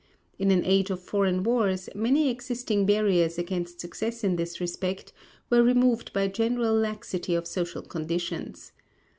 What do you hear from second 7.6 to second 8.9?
conditions.